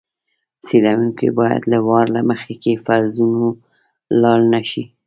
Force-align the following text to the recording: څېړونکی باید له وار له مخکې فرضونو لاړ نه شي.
څېړونکی 0.65 1.27
باید 1.39 1.63
له 1.71 1.79
وار 1.87 2.05
له 2.15 2.21
مخکې 2.29 2.81
فرضونو 2.85 3.47
لاړ 4.21 4.39
نه 4.53 4.61
شي. 4.69 4.83